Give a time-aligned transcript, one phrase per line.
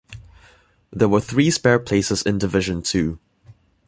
[0.89, 3.19] There were three spare places in Division Two.